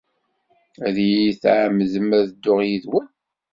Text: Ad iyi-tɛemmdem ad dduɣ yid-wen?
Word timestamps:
Ad 0.87 0.95
iyi-tɛemmdem 1.05 2.09
ad 2.19 2.23
dduɣ 2.29 2.59
yid-wen? 2.67 3.07